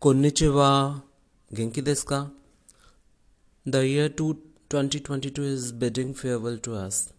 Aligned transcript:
Konnichiwa. 0.00 1.02
Genki 1.52 1.82
desu 1.82 2.06
ka? 2.06 2.30
The 3.66 3.86
year 3.86 4.08
2022 4.08 5.42
is 5.42 5.72
bidding 5.72 6.14
farewell 6.14 6.56
to 6.56 6.74
us. 6.74 7.12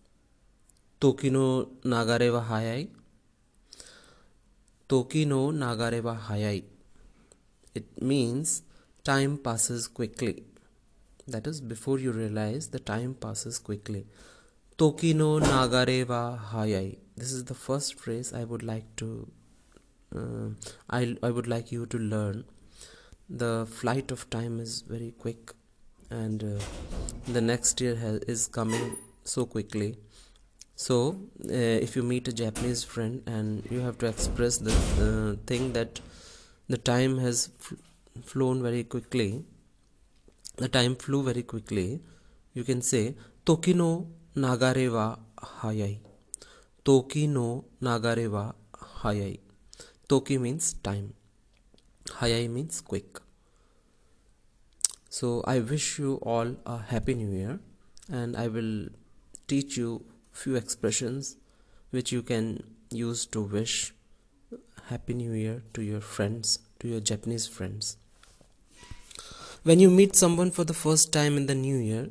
Toki 0.99 1.29
no 1.29 1.43
nagare 1.83 2.33
wa 2.33 2.41
hayai. 2.41 2.87
Toki 4.89 5.25
no 5.25 5.51
nagare 5.51 6.01
wa 6.01 6.15
hayai. 6.15 6.63
It 7.75 8.01
means 8.01 8.63
time 9.03 9.37
passes 9.37 9.87
quickly. 9.87 10.43
That 11.27 11.45
is, 11.45 11.61
before 11.61 11.99
you 11.99 12.11
realize, 12.11 12.69
the 12.69 12.79
time 12.79 13.13
passes 13.13 13.59
quickly. 13.59 14.07
Toki 14.79 15.13
no 15.13 15.39
nagare 15.39 16.09
wa 16.09 16.35
hayai. 16.53 16.97
This 17.15 17.31
is 17.31 17.45
the 17.45 17.53
first 17.53 17.99
phrase 17.99 18.33
I 18.33 18.43
would 18.43 18.63
like 18.63 18.95
to. 18.95 19.27
Uh, 20.15 20.49
I 20.89 21.15
I 21.21 21.29
would 21.29 21.47
like 21.47 21.71
you 21.71 21.85
to 21.85 21.99
learn 21.99 22.43
the 23.31 23.65
flight 23.65 24.11
of 24.11 24.29
time 24.29 24.59
is 24.59 24.81
very 24.81 25.13
quick 25.17 25.53
and 26.09 26.43
uh, 26.43 26.63
the 27.31 27.41
next 27.41 27.79
year 27.81 27.97
is 28.27 28.47
coming 28.47 28.97
so 29.23 29.45
quickly. 29.45 29.97
So 30.75 31.19
uh, 31.45 31.77
if 31.85 31.95
you 31.95 32.03
meet 32.03 32.27
a 32.27 32.33
japanese 32.33 32.83
friend 32.83 33.21
and 33.25 33.63
you 33.69 33.79
have 33.79 33.97
to 33.99 34.07
express 34.07 34.57
the 34.57 34.71
uh, 34.71 35.45
thing 35.45 35.73
that 35.73 36.01
the 36.67 36.77
time 36.77 37.17
has 37.19 37.49
fl- 37.59 37.75
flown 38.23 38.63
very 38.63 38.83
quickly 38.83 39.43
the 40.57 40.67
time 40.67 40.95
flew 40.95 41.23
very 41.23 41.43
quickly 41.43 42.01
you 42.53 42.63
can 42.63 42.81
say 42.81 43.15
toki 43.45 43.73
no 43.73 44.07
nagare 44.35 44.91
wa 44.91 45.15
hayai. 45.61 45.99
Toki 46.83 47.27
no 47.27 47.65
nagare 47.81 48.29
wa 48.29 48.51
hayai. 49.03 49.39
Toki 50.07 50.37
means 50.37 50.73
time. 50.73 51.13
Hayai 52.19 52.49
means 52.49 52.81
quick. 52.81 53.20
So 55.11 55.43
I 55.45 55.59
wish 55.59 55.99
you 55.99 56.15
all 56.21 56.55
a 56.65 56.77
happy 56.77 57.15
new 57.15 57.35
year 57.37 57.59
and 58.09 58.37
I 58.37 58.47
will 58.47 58.87
teach 59.45 59.75
you 59.75 60.05
few 60.31 60.55
expressions 60.55 61.35
which 61.89 62.13
you 62.13 62.21
can 62.21 62.63
use 62.91 63.25
to 63.25 63.41
wish 63.41 63.93
happy 64.87 65.13
new 65.13 65.33
year 65.33 65.63
to 65.73 65.81
your 65.81 65.99
friends, 65.99 66.59
to 66.79 66.87
your 66.87 67.01
Japanese 67.01 67.45
friends. 67.45 67.97
When 69.63 69.81
you 69.81 69.91
meet 69.91 70.15
someone 70.15 70.49
for 70.49 70.63
the 70.63 70.73
first 70.73 71.11
time 71.11 71.35
in 71.35 71.45
the 71.45 71.55
new 71.55 71.75
year, 71.75 72.07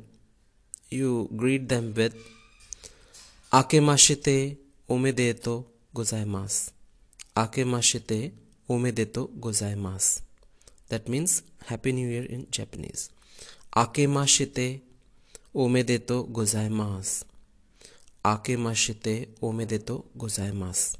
you 0.91 1.27
greet 1.35 1.69
them 1.69 1.95
with 1.95 2.15
Akemashite 3.51 4.57
omedeto 4.87 5.65
gozaimasu. 5.95 6.71
Akemashite 7.35 8.31
omedeto 8.69 9.27
gozaimasu. 9.39 10.21
That 10.89 11.09
means 11.09 11.41
Happy 11.65 11.91
New 11.91 12.07
Year 12.07 12.25
in 12.25 12.47
Japanese. 12.51 13.09
Akemashite 13.75 14.81
omedeto 15.55 16.23
gozaimasu. 16.23 17.25
Akemashite 18.23 19.27
omedeto 19.41 20.05
gozaimasu. 20.17 20.97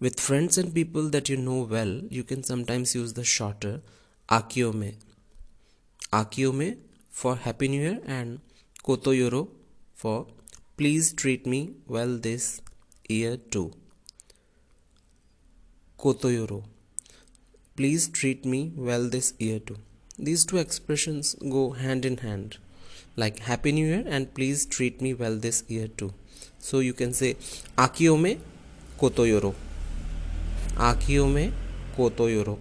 With 0.00 0.20
friends 0.20 0.58
and 0.58 0.74
people 0.74 1.08
that 1.10 1.28
you 1.28 1.36
know 1.36 1.62
well, 1.62 2.02
you 2.10 2.24
can 2.24 2.42
sometimes 2.42 2.94
use 2.94 3.12
the 3.14 3.24
shorter 3.24 3.80
Akiome. 4.28 4.94
Akiome 6.12 6.78
for 7.10 7.36
Happy 7.36 7.68
New 7.68 7.80
Year 7.80 8.00
and 8.06 8.40
Kotoyoro 8.84 9.48
for 9.94 10.26
Please 10.76 11.12
treat 11.12 11.44
me 11.44 11.72
well 11.88 12.18
this 12.18 12.60
year 13.08 13.36
too. 13.36 13.72
Kotoyoro. 15.98 16.62
Please 17.78 18.08
treat 18.08 18.44
me 18.44 18.72
well 18.76 19.04
this 19.08 19.34
year 19.38 19.60
too. 19.60 19.76
These 20.18 20.44
two 20.46 20.56
expressions 20.56 21.36
go 21.48 21.70
hand 21.70 22.04
in 22.04 22.16
hand, 22.16 22.56
like 23.14 23.38
Happy 23.38 23.70
New 23.70 23.86
Year 23.86 24.02
and 24.04 24.34
please 24.34 24.66
treat 24.66 25.00
me 25.00 25.14
well 25.14 25.36
this 25.36 25.62
year 25.68 25.86
too. 25.86 26.12
So 26.58 26.80
you 26.80 26.92
can 26.92 27.12
say 27.12 27.36
Akiome 27.76 28.40
Kotoyoro. 28.98 29.54
Akiome 30.74 31.52
Kotoyoro. 31.96 32.58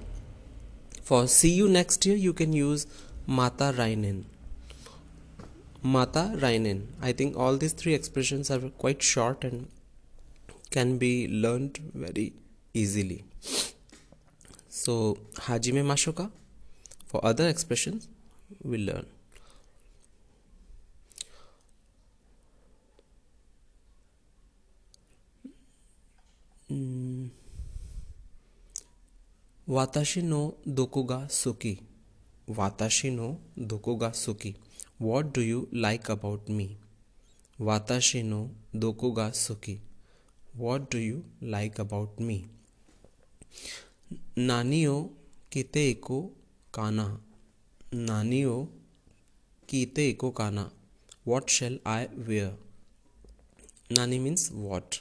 For 1.01 1.25
see 1.25 1.49
you 1.49 1.67
next 1.67 2.05
year, 2.05 2.15
you 2.15 2.33
can 2.33 2.53
use 2.53 2.85
Mata 3.25 3.73
Rainen. 3.75 4.25
Mata 5.81 6.33
Rainen. 6.35 6.83
I 7.01 7.11
think 7.11 7.35
all 7.35 7.57
these 7.57 7.73
three 7.73 7.95
expressions 7.95 8.51
are 8.51 8.59
quite 8.85 9.01
short 9.01 9.43
and 9.43 9.67
can 10.69 10.99
be 10.99 11.27
learned 11.27 11.79
very 11.95 12.33
easily. 12.75 13.23
So, 14.77 15.17
Hajime 15.45 15.83
Mashoka. 15.83 16.29
For 17.07 17.19
other 17.25 17.47
expressions, 17.49 18.07
we'll 18.63 18.81
learn. 18.81 19.05
Mm. 26.71 27.29
Watashi 29.67 30.21
no 30.23 30.41
doko 30.67 31.03
ga 31.07 31.19
suki. 31.27 31.79
Watashi 32.47 33.11
no 33.15 33.39
doko 33.57 33.97
ga 33.97 34.11
suki. 34.11 34.55
What 34.99 35.33
do 35.33 35.41
you 35.41 35.67
like 35.71 36.07
about 36.09 36.47
me? 36.49 36.77
Watashi 37.59 38.23
no 38.23 38.51
doko 38.75 39.11
ga 39.15 39.31
suki. 39.31 39.79
What 40.55 40.91
do 40.91 40.99
you 40.99 41.25
like 41.41 41.79
about 41.79 42.19
me? 42.19 42.39
नानियो 44.11 44.95
किते 45.51 45.89
इको 45.89 46.19
काना। 46.73 47.05
नानी 47.93 48.43
ओ 48.45 48.63
किते 49.69 50.07
इको 50.09 50.29
काना। 50.31 50.69
What 51.27 51.49
shall 51.49 51.79
I 51.87 52.05
wear 52.27 52.51
नानी 53.91 54.19
means 54.19 54.49
what 54.53 54.95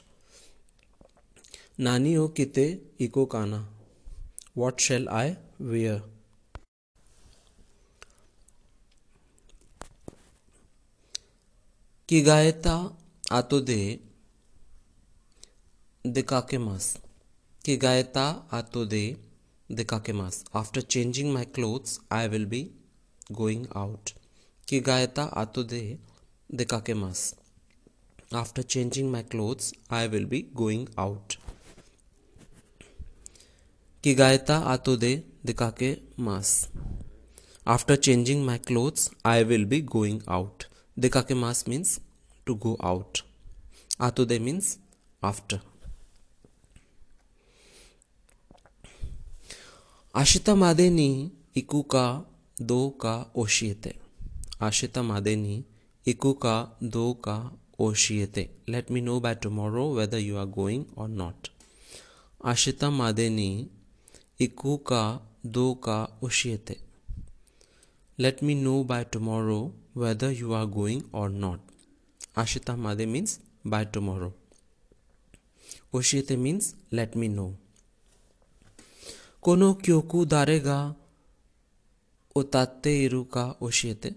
नानी 1.79 2.15
ओ 2.17 2.27
किते 2.37 2.65
इको 3.01 3.25
काना। 3.25 3.59
वॉट 4.57 4.79
शेल 4.79 5.07
आई 5.07 5.33
वेयर 5.61 5.99
की 12.09 12.21
गायता 12.21 12.75
आतो 13.31 13.59
दे 13.61 13.81
दिका 16.05 16.39
के 16.49 16.57
मास्क 16.57 17.06
किगाएता 17.67 18.49
आतो 18.51 18.85
दे 18.85 19.17
दिकाकेमास 19.71 20.45
after 20.55 20.81
changing 20.81 21.33
my 21.33 21.45
clothes 21.45 21.99
I 22.11 22.27
will 22.27 22.45
be 22.45 22.71
going 23.31 23.65
out 23.75 24.09
किगाएता 24.67 25.23
आतो 25.23 25.63
दे 25.63 25.99
दिकाकेमास 26.53 27.35
after 28.35 28.61
changing 28.61 29.11
my 29.11 29.23
clothes 29.23 29.73
I 29.91 30.07
will 30.07 30.25
be 30.25 30.41
going 30.53 30.87
out 30.99 31.33
किगाएता 34.03 34.57
आतो 34.57 34.97
दे 34.97 35.23
दिकाके 35.45 35.97
मास। 36.19 36.69
After 37.67 37.95
changing 37.95 38.45
my 38.45 38.57
clothes 38.57 39.11
I 39.25 39.43
will 39.43 39.65
be 39.65 39.81
going 39.81 40.21
out 40.27 40.63
दिकाके 40.99 41.33
मास 41.33 41.65
मीन्स 41.67 41.99
टू 42.45 42.55
गो 42.55 42.77
आउट 42.81 43.17
आतो 44.01 44.25
दे 44.25 44.39
मीन्स 44.39 44.77
आफ्टर 45.23 45.59
आशिता 50.17 50.53
मादेनी 50.55 51.31
इकुका 51.57 52.03
दो 52.61 52.77
का 53.01 53.11
ओशियते। 53.35 53.93
आशिता 54.61 55.01
मादेनी 55.03 55.65
इकुका 56.05 56.53
दो 56.83 57.03
का 57.25 57.35
ओशियते। 57.79 58.49
Let 58.69 58.89
me 58.91 59.01
know 59.01 59.19
by 59.19 59.35
tomorrow 59.35 59.83
weather 59.95 60.17
you 60.17 60.37
are 60.37 60.45
going 60.45 60.85
or 60.97 61.09
not 61.09 61.47
आशिता 62.45 62.89
मादेनी 62.89 63.69
इकुका 64.39 65.03
दो 65.45 65.73
का 65.73 65.99
ओशियते। 66.23 66.77
Let 68.19 68.43
me 68.43 68.55
know 68.55 68.83
by 68.83 69.03
tomorrow 69.03 69.59
weather 69.97 70.31
you 70.31 70.53
are 70.53 70.65
going 70.79 71.01
or 71.13 71.29
not 71.29 71.59
आशिता 72.37 72.75
मादे 72.75 73.05
मीन्स 73.05 73.39
बाय 73.67 73.85
टुमारो 73.85 74.33
ओशियते 75.93 76.35
मीन्स 76.37 76.75
लेट 76.93 77.17
मी 77.17 77.27
नो 77.27 77.47
कोनो 79.47 79.67
교구 79.79 80.21
दारेगा 80.25 80.77
उताते 82.35 82.91
इरुका 83.03 83.43
ओशियते 83.61 84.09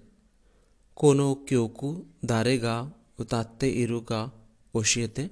कोनो 0.96 1.26
क्योकु 1.48 1.90
दारेगा 2.30 2.74
उताते 3.20 3.68
इरुका 3.82 4.18
ओशियते 4.74 5.28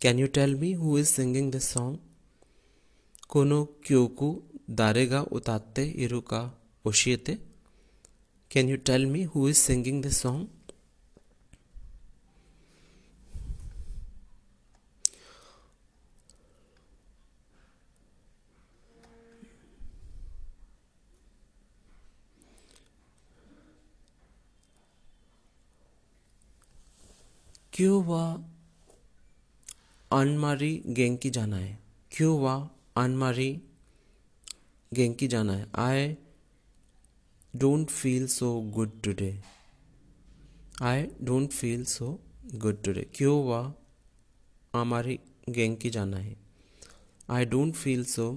can 0.00 0.18
you 0.18 0.26
tell 0.38 0.54
me 0.60 0.72
who 0.80 0.96
is 0.98 1.10
singing 1.10 1.50
this 1.52 1.68
song 1.72 1.98
कोनो 3.30 3.60
क्योकु 3.86 4.28
दारेगा 4.80 5.20
उताते 5.38 5.84
इरुका 6.04 6.40
ओशियते 6.84 7.38
can 8.50 8.68
you 8.68 8.76
tell 8.86 9.06
me 9.12 9.22
who 9.34 9.48
is 9.48 9.60
singing 9.66 10.02
this 10.02 10.22
song 10.22 10.48
क्यों 27.78 28.02
वह 28.04 28.44
अनमारी 30.10 30.70
गेंकी 30.86 31.30
जाना 31.30 31.56
है 31.56 31.78
क्यों 32.12 32.38
वह 32.40 32.68
अनमारी 32.96 33.50
गेंकी 34.92 35.26
जाना 35.28 35.52
है 35.52 35.66
I 35.78 36.16
don't 37.54 37.90
feel 37.90 38.26
so 38.26 38.48
good 38.74 39.00
today 39.02 39.30
I 40.82 41.06
don't 41.22 41.50
feel 41.50 41.84
so 41.84 42.08
good 42.54 42.82
today 42.84 43.06
क्यों 43.14 43.36
वह 43.44 43.72
हमारी 44.74 45.18
गेंकी 45.48 45.90
जाना 45.90 46.16
है 46.16 46.36
I 47.30 47.44
don't 47.44 47.74
feel 47.74 48.04
so 48.04 48.30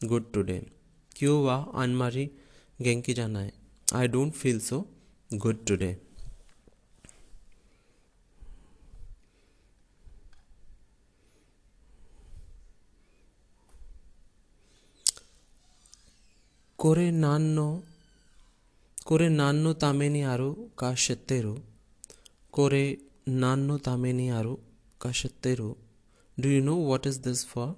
good 0.00 0.32
today 0.32 0.58
क्यों 1.16 1.36
वह 1.44 1.66
अनमारी 1.74 2.24
गेंकी 2.82 3.14
जाना 3.14 3.40
है 3.40 3.52
I 3.94 4.08
don't 4.08 4.32
feel 4.32 4.60
so 4.60 4.80
good 5.30 5.64
today 5.66 5.96
করে 16.82 17.06
ನಾನ್ನೋ 17.24 17.68
করে 19.06 19.26
ನಾನ್ನೋ 19.40 19.70
তামেনি 19.82 20.20
ಆರು 20.24 20.50
ಕಾಶತ್ತೆರು 20.80 21.54
করে 22.54 22.84
ನಾನ್ನೋ 23.42 23.74
তামেনি 23.86 24.26
ಆರು 24.38 24.54
ಕಾಶತ್ತೆರು 25.00 25.68
do 26.38 26.48
you 26.54 26.62
know 26.68 26.74
what 26.80 27.04
is 27.10 27.16
this 27.26 27.40
for 27.50 27.70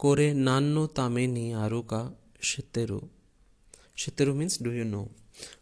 করে 0.00 0.26
নান্য 0.40 0.76
তামেনি 0.96 1.44
আরও 1.62 1.80
কা 1.90 2.02
সেতেরু 2.42 3.00
সেতেরু 3.96 4.32
মিন্স 4.38 4.54
ডু 4.64 4.70
ইউ 4.78 4.86
নো 4.94 5.02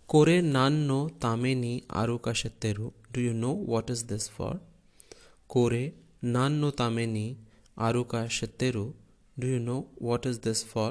করে 0.08 0.36
নান্য 0.56 0.90
তামেনি 1.20 1.72
আরও 2.00 2.16
কা 2.18 2.32
সেতেরু 2.40 2.86
do 3.12 3.18
you 3.26 3.34
know 3.44 3.50
what 3.68 3.86
is 3.94 4.00
this 4.10 4.24
for 4.34 4.54
করে 5.50 5.84
নান্য 6.34 6.62
তামেনি 6.80 7.26
আরও 7.76 8.02
কা 8.12 8.20
সেতেরু 8.36 8.84
do 9.36 9.46
you 9.52 9.60
know 9.68 9.76
what 10.04 10.22
is 10.30 10.36
this 10.46 10.60
for 10.70 10.90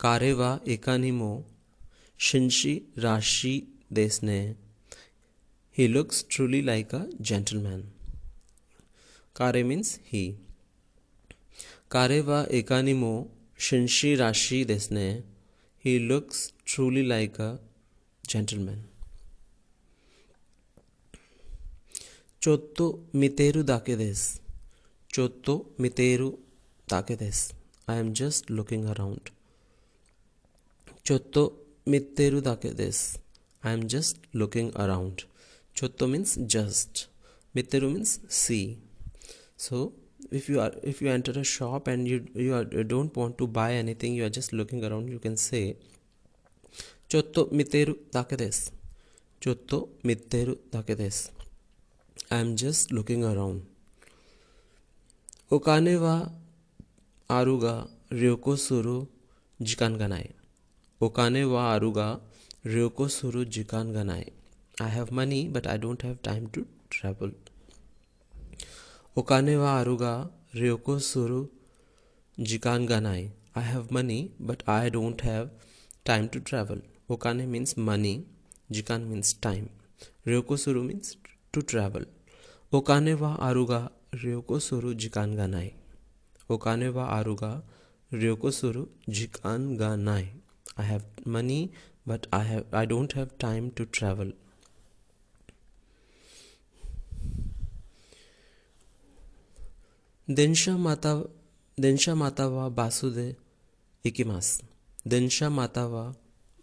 कारेवा 0.00 0.48
एकानिमो 0.68 1.28
शिंशी 2.20 2.72
राशि 2.98 3.52
देसने। 3.92 4.40
He 5.76 5.86
looks 5.88 6.24
truly 6.30 6.60
like 6.62 6.94
a 6.94 6.98
gentleman 7.20 7.80
कारे 9.36 9.62
मीन्स 9.62 9.98
ही 10.06 10.24
कारेवा 11.90 12.40
एकानिमो 12.58 13.12
शिंशी 13.58 14.14
राशि 14.16 14.64
देसने। 14.64 15.08
He 15.84 15.98
looks 15.98 16.52
truly 16.66 17.06
like 17.06 17.40
a 17.40 17.48
gentleman 18.24 18.84
चोत्तो 22.42 22.86
मितेरु 23.14 23.62
दाके 23.62 23.96
देस। 23.96 24.20
चोत्तो 25.10 25.54
मितेरु 25.80 26.28
दाके 26.88 27.16
देस। 27.16 27.50
I 27.88 27.98
am 27.98 28.12
just 28.12 28.50
looking 28.50 28.84
around 28.86 29.30
mitteru 31.86 32.40
dake 32.42 32.76
des. 32.76 33.18
I 33.62 33.70
am 33.70 33.86
just 33.86 34.16
looking 34.32 34.72
around. 34.76 35.24
Chotto 35.74 36.08
means 36.10 36.36
just. 36.54 37.06
Mitteru 37.54 37.92
means 37.92 38.18
see. 38.28 38.78
So 39.56 39.92
if 40.30 40.48
you 40.48 40.60
are 40.60 40.72
if 40.82 41.00
you 41.00 41.08
enter 41.08 41.32
a 41.38 41.44
shop 41.44 41.86
and 41.86 42.08
you 42.08 42.26
you, 42.34 42.54
are, 42.54 42.66
you 42.72 42.84
don't 42.84 43.16
want 43.16 43.38
to 43.38 43.46
buy 43.46 43.72
anything, 43.74 44.14
you 44.14 44.24
are 44.24 44.34
just 44.38 44.52
looking 44.52 44.84
around. 44.84 45.08
You 45.08 45.18
can 45.18 45.36
say 45.36 45.76
Chotto 47.08 47.48
mitteru 47.52 47.96
dake 48.12 48.36
des. 48.36 48.70
Chotto 49.40 49.88
mitteru 50.04 50.58
dake 50.72 50.96
des. 50.96 51.30
I 52.30 52.38
am 52.38 52.56
just 52.56 52.90
looking 52.90 53.24
around. 53.24 53.62
Okane 55.50 56.00
wa 56.00 56.28
aruga 57.28 57.86
ryoko 58.10 58.58
suru 58.58 59.06
jikan 59.62 59.98
ga 59.98 60.08
ओकाने 61.00 61.44
व 61.44 61.56
आरुगा, 61.56 62.08
रियोको 62.66 63.06
सुरु 63.08 63.44
जिकान 63.44 63.92
गनाए। 63.92 64.30
I 64.82 64.90
have 64.90 65.08
money 65.12 65.42
but 65.48 65.66
I 65.66 65.78
don't 65.78 66.04
have 66.04 66.18
time 66.24 66.46
to 66.46 66.60
travel 66.90 67.32
ओकाने 69.16 69.56
व 69.56 69.64
आरुगा, 69.64 70.12
रियोको 70.54 70.98
सुरु 70.98 71.46
जिकान 72.38 72.86
गनाए। 72.86 73.24
I 73.56 73.64
have 73.64 73.88
money 73.92 74.18
but 74.42 74.62
I 74.68 74.90
don't 74.90 75.22
have 75.22 75.50
time 76.06 76.26
to 76.26 76.40
travel 76.40 76.82
ओकाने 77.10 77.46
मीन्स 77.46 77.78
मनी 77.78 78.14
जिकान 78.72 79.02
मीन्स 79.02 79.36
टाइम 79.42 79.68
रियोको 80.26 80.56
सुरु 80.56 80.82
मीन्स 80.82 81.16
टू 81.52 81.60
ट्रैवल 81.60 82.06
ओकाने 82.72 83.14
व 83.14 83.24
आरुगा, 83.40 83.80
रियोको 84.14 84.58
सुरु 84.58 84.94
जिकान 84.94 85.36
गनाए। 85.36 85.70
ओकाने 86.50 86.88
व 86.88 87.00
आरुगा, 87.00 87.52
रियोको 88.12 88.50
सुरु 88.50 88.86
जिकान 89.08 89.76
गनाए। 89.76 90.26
I 90.76 90.82
have 90.82 91.04
money 91.24 91.72
but 92.06 92.26
I 92.32 92.42
have 92.42 92.66
I 92.72 92.84
don't 92.84 93.12
have 93.12 93.38
time 93.38 93.70
to 93.72 93.86
travel. 93.86 94.32
Densha 100.28 100.78
Mata 100.78 101.28
Densha 101.80 102.14
Matava 102.16 102.70
Basude 102.72 103.36
Ikimas. 104.04 104.60
Densha 105.06 105.50
Matava 105.50 106.14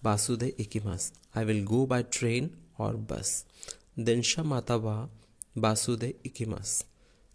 Basude 0.04 0.56
Ikimas. 0.58 1.12
I 1.34 1.44
will 1.46 1.64
go 1.64 1.86
by 1.86 2.04
train 2.04 2.56
or 2.78 2.94
bus. 2.94 3.46
Densha 3.98 4.44
Matava 4.44 5.10
Basude 5.58 6.16
Ikimas. 6.24 6.84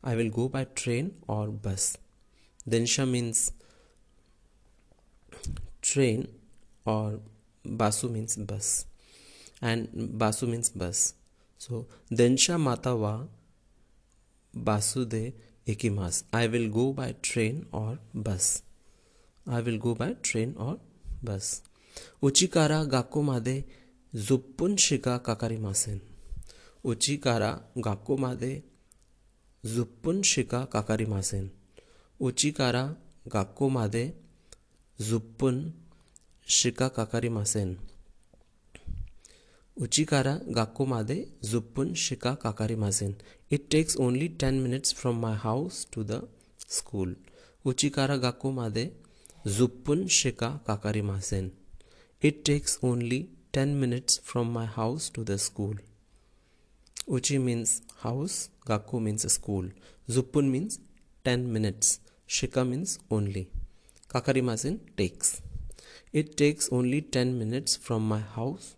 I 0.05 0.15
will 0.15 0.31
go 0.31 0.49
by 0.49 0.65
train 0.65 1.15
or 1.27 1.49
bus. 1.49 1.97
Densha 2.69 3.09
means 3.09 3.53
train 5.81 6.29
or 6.95 7.09
basu 7.81 8.07
means 8.15 8.35
bus 8.51 8.69
and 9.69 9.81
basu 10.21 10.47
means 10.53 10.69
bus 10.81 10.99
so 11.65 11.75
densha 12.19 12.57
mata 12.59 12.93
matawa 12.95 13.15
basude 14.55 15.25
ikimas 15.73 16.25
i 16.33 16.45
will 16.53 16.69
go 16.79 16.93
by 16.93 17.11
train 17.29 17.57
or 17.73 17.93
bus 18.15 18.47
I 19.51 19.63
will 19.63 19.79
go 19.79 19.95
by 19.95 20.15
train 20.23 20.55
or 20.59 20.79
bus. 21.23 21.63
Uchikara 22.23 22.85
gakko 22.87 23.25
made 23.25 23.65
zuppun 24.15 24.77
shika 24.77 25.19
kakarimasen. 25.19 26.01
Uchikara 26.85 27.63
gakko 27.77 28.19
made 28.19 28.63
zuppun 29.65 30.23
shika 30.23 30.67
kakarimasen. 30.67 31.49
Uchikara 32.21 32.97
gakko 33.27 33.71
made 33.71 34.15
शिका 36.49 36.87
काकारी 36.89 37.29
मासेन 37.29 37.75
उचिकारा 39.77 40.33
गाको 40.57 40.85
मादे 40.85 41.17
जुप्पुन 41.45 41.93
शिका 41.95 42.33
काकारी 42.43 42.75
मासेन 42.75 43.13
it 43.51 43.67
takes 43.71 43.97
only 43.97 44.29
ten 44.41 44.61
minutes 44.61 44.95
from 44.95 45.19
my 45.23 45.35
house 45.43 45.87
to 45.93 46.05
the 46.05 46.21
school 46.71 47.15
उचिकारा 47.65 48.17
गाको 48.23 48.51
मादे 48.51 48.85
जुप्पुन 49.57 50.07
शिका 50.19 50.49
काकारी 50.67 51.03
मासेन 51.11 51.51
it 52.23 52.43
takes 52.47 52.79
only 52.85 53.21
ten 53.55 53.75
minutes 53.81 54.21
from 54.27 54.53
my 54.53 54.67
house 54.77 55.11
to 55.15 55.25
the 55.25 55.37
school 55.47 55.79
उचि 57.09 57.39
मीन्स 57.39 57.81
हाउस 57.99 58.39
गाको 58.69 59.01
मीन्स 59.01 59.27
स्कूल 59.35 59.71
जुप्पुन 60.09 60.49
मीन्स 60.49 60.79
टेन 61.25 61.47
मिनट्स 61.51 61.99
शिका 62.29 62.65
मीन्स 62.65 62.99
ओनली 63.11 63.47
काकारी 64.11 64.41
मासेन 64.43 64.81
takes 64.97 65.37
It 66.13 66.37
takes 66.37 66.69
only 66.73 67.01
10 67.03 67.39
minutes 67.39 67.77
from 67.77 68.07
my 68.09 68.21
house 68.21 68.77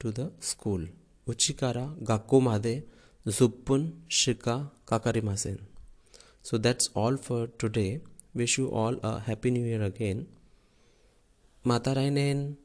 to 0.00 0.10
the 0.10 0.32
school. 0.40 0.82
Uchikara 1.26 1.86
gakko 2.02 2.40
made 2.42 2.84
zuppun 3.26 3.92
shika 4.08 4.70
kakarimasen. 4.86 5.58
So 6.42 6.58
that's 6.58 6.88
all 6.94 7.16
for 7.16 7.46
today. 7.46 8.00
Wish 8.34 8.58
you 8.58 8.68
all 8.68 8.98
a 9.02 9.20
happy 9.20 9.50
new 9.50 9.64
year 9.64 9.82
again. 9.82 10.26
Matarainen 11.64 12.56